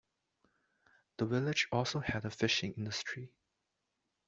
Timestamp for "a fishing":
2.25-2.73